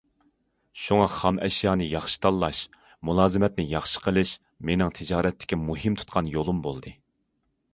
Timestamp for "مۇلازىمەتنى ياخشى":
3.09-4.01